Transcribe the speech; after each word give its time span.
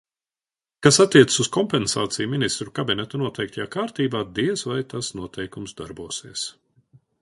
Kas 0.87 0.95
attiecas 1.03 1.37
uz 1.43 1.47
kompensāciju 1.57 2.31
Ministru 2.33 2.75
kabineta 2.81 3.23
noteiktajā 3.27 3.69
kārtībā, 3.79 4.27
diez 4.43 4.69
vai 4.73 4.83
tas 4.95 5.15
noteikums 5.23 5.83
darbosies. 5.85 6.53